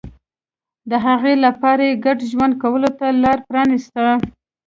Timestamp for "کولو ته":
2.63-3.07